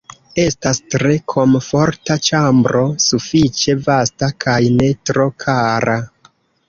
Estas 0.43 0.79
tre 0.93 1.17
komforta 1.33 2.17
ĉambro, 2.29 2.81
sufiĉe 3.09 3.77
vasta 3.89 4.31
kaj 4.47 4.59
ne 4.79 4.93
tro 5.11 5.29
kara. 5.45 5.99